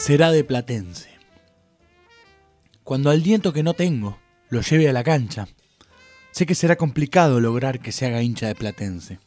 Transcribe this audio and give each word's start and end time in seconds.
será 0.00 0.32
de 0.32 0.44
Platense. 0.44 1.10
Cuando 2.84 3.10
al 3.10 3.22
diento 3.22 3.52
que 3.52 3.62
no 3.62 3.74
tengo 3.74 4.18
lo 4.48 4.62
lleve 4.62 4.88
a 4.88 4.94
la 4.94 5.04
cancha, 5.04 5.46
sé 6.30 6.46
que 6.46 6.54
será 6.54 6.76
complicado 6.76 7.38
lograr 7.38 7.80
que 7.80 7.92
se 7.92 8.06
haga 8.06 8.22
hincha 8.22 8.46
de 8.46 8.54
Platense. 8.54 9.20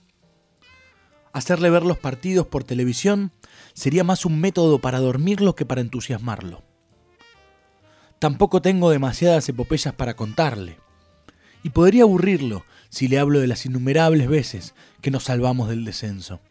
Hacerle 1.31 1.69
ver 1.69 1.83
los 1.83 1.99
partidos 1.99 2.47
por 2.47 2.63
televisión 2.63 3.31
sería 3.75 4.03
más 4.03 4.25
un 4.25 4.41
método 4.41 4.79
para 4.79 4.97
dormirlo 4.97 5.53
que 5.53 5.63
para 5.63 5.81
entusiasmarlo. 5.81 6.63
Tampoco 8.17 8.59
tengo 8.63 8.89
demasiadas 8.89 9.47
epopeyas 9.47 9.93
para 9.93 10.15
contarle, 10.15 10.79
y 11.61 11.69
podría 11.69 12.01
aburrirlo 12.01 12.65
si 12.89 13.07
le 13.07 13.19
hablo 13.19 13.39
de 13.39 13.47
las 13.47 13.67
innumerables 13.67 14.27
veces 14.27 14.73
que 15.01 15.11
nos 15.11 15.25
salvamos 15.25 15.69
del 15.69 15.85
descenso. 15.85 16.41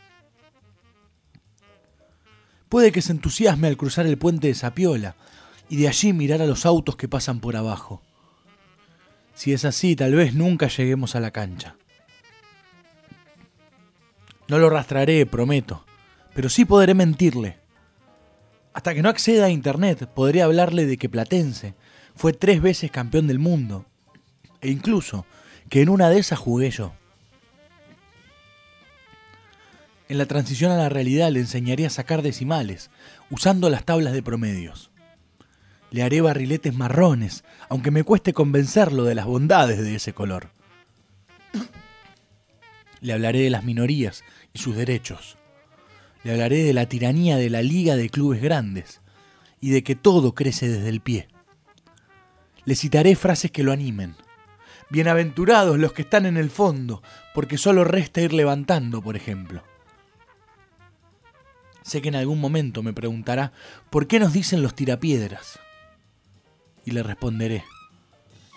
Puede 2.73 2.91
que 2.91 3.03
se 3.03 3.13
entusiasme 3.13 3.69
al 3.69 3.77
cruzar 3.77 4.07
el 4.07 4.17
puente 4.17 4.47
de 4.47 4.55
Sapiola 4.55 5.15
y 5.69 5.77
de 5.77 5.89
allí 5.89 6.15
mirar 6.15 6.41
a 6.41 6.47
los 6.47 6.65
autos 6.65 6.97
que 6.97 7.07
pasan 7.07 7.39
por 7.39 7.55
abajo. 7.55 8.01
Si 9.35 9.53
es 9.53 9.67
así, 9.67 9.95
tal 9.95 10.15
vez 10.15 10.33
nunca 10.33 10.69
lleguemos 10.69 11.15
a 11.15 11.21
la 11.21 11.33
cancha. 11.33 11.77
No 14.49 14.59
lo 14.59 14.69
arrastraré, 14.69 15.27
prometo, 15.27 15.85
pero 16.35 16.49
sí 16.49 16.65
podré 16.65 16.95
mentirle. 16.95 17.59
Hasta 18.73 18.95
que 18.95 19.03
no 19.03 19.11
acceda 19.11 19.45
a 19.45 19.51
Internet, 19.51 20.07
podré 20.07 20.41
hablarle 20.41 20.87
de 20.87 20.97
que 20.97 21.11
Platense 21.11 21.75
fue 22.15 22.33
tres 22.33 22.63
veces 22.63 22.91
campeón 22.91 23.27
del 23.27 23.39
mundo, 23.39 23.85
e 24.63 24.71
incluso 24.71 25.27
que 25.69 25.83
en 25.83 25.91
una 25.91 26.09
de 26.09 26.21
esas 26.21 26.39
jugué 26.39 26.71
yo. 26.71 26.95
En 30.13 30.19
la 30.19 30.27
transición 30.27 30.71
a 30.71 30.77
la 30.77 30.91
realidad 30.91 31.31
le 31.33 31.41
enseñaré 31.41 31.87
a 31.87 31.91
sacar 31.91 32.21
decimales, 32.21 32.91
usando 33.31 33.71
las 33.71 33.87
tablas 33.87 34.13
de 34.13 34.23
promedios. 34.23 34.91
Le 35.91 36.03
haré 36.03 36.21
barriletes 36.21 36.75
marrones, 36.75 37.45
aunque 37.71 37.91
me 37.91 38.05
cueste 38.05 38.35
convencerlo 38.35 39.05
de 39.05 39.15
las 39.15 39.25
bondades 39.25 39.81
de 39.81 39.95
ese 39.95 40.13
color. 40.13 40.51
Le 43.01 43.15
hablaré 43.15 43.41
de 43.41 43.49
las 43.49 43.65
minorías 43.65 44.23
y 44.53 44.59
sus 44.59 44.77
derechos. 44.77 45.39
Le 46.25 46.33
hablaré 46.33 46.63
de 46.63 46.75
la 46.75 46.85
tiranía 46.85 47.39
de 47.39 47.49
la 47.49 47.63
Liga 47.63 47.97
de 47.97 48.11
Clubes 48.11 48.43
Grandes 48.43 49.01
y 49.63 49.71
de 49.71 49.83
que 49.83 49.97
todo 49.97 50.35
crece 50.35 50.69
desde 50.69 50.91
el 50.91 51.01
pie. 51.01 51.29
Le 52.67 52.75
citaré 52.75 53.17
frases 53.17 53.51
que 53.51 53.63
lo 53.63 53.73
animen. 53.73 54.17
Bienaventurados 54.91 55.79
los 55.79 55.95
que 55.95 56.03
están 56.03 56.27
en 56.27 56.37
el 56.37 56.51
fondo, 56.51 57.03
porque 57.33 57.57
solo 57.57 57.83
resta 57.83 58.21
ir 58.21 58.35
levantando, 58.35 59.01
por 59.01 59.17
ejemplo. 59.17 59.63
Sé 61.83 62.01
que 62.01 62.09
en 62.09 62.17
algún 62.17 62.41
momento 62.41 62.83
me 62.83 62.93
preguntará 62.93 63.53
por 63.91 64.07
qué 64.07 64.21
nos 64.21 64.33
dicen 64.33 64.63
los 64.63 64.75
tirapiedras. 64.75 65.59
Y 66.85 66.93
le 66.93 67.03
responderé 67.03 67.65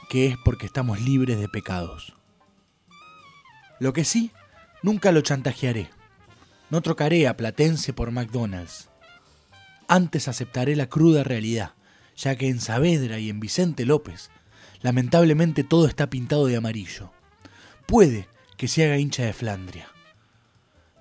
que 0.10 0.28
es 0.28 0.38
porque 0.44 0.66
estamos 0.66 1.02
libres 1.02 1.40
de 1.40 1.50
pecados. 1.50 2.16
Lo 3.80 3.94
que 3.94 4.06
sí, 4.06 4.32
nunca 4.84 5.12
lo 5.12 5.22
chantajearé. 5.22 5.90
No 6.70 6.82
trocaré 6.82 7.28
a 7.28 7.36
Platense 7.38 7.94
por 7.94 8.12
McDonald's. 8.12 8.90
Antes 9.88 10.28
aceptaré 10.28 10.76
la 10.76 10.88
cruda 10.88 11.24
realidad, 11.24 11.74
ya 12.16 12.36
que 12.36 12.50
en 12.50 12.60
Saavedra 12.60 13.20
y 13.20 13.30
en 13.30 13.40
Vicente 13.40 13.86
López, 13.86 14.32
lamentablemente 14.82 15.64
todo 15.64 15.88
está 15.88 16.10
pintado 16.10 16.48
de 16.48 16.56
amarillo. 16.56 17.12
Puede 17.86 18.28
que 18.58 18.68
se 18.68 18.86
haga 18.86 18.98
hincha 18.98 19.24
de 19.24 19.34
Flandria, 19.34 19.88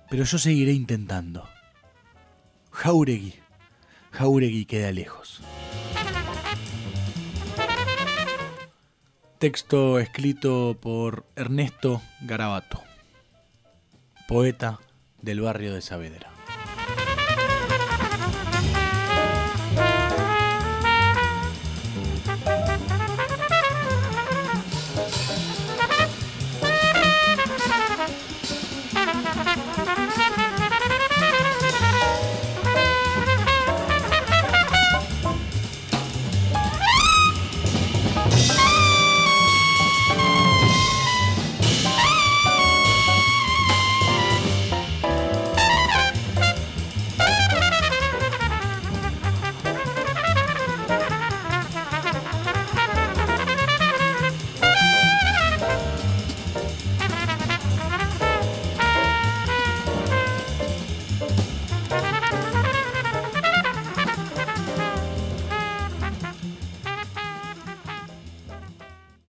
pero 0.09 0.23
yo 0.23 0.37
seguiré 0.37 0.73
intentando. 0.73 1.54
Jauregui. 2.75 3.33
Jauregui 4.11 4.65
queda 4.65 4.91
lejos. 4.91 5.41
Texto 9.39 9.99
escrito 9.99 10.77
por 10.81 11.25
Ernesto 11.35 12.01
Garabato, 12.21 12.81
poeta 14.27 14.79
del 15.21 15.41
barrio 15.41 15.73
de 15.73 15.81
Saavedra. 15.81 16.34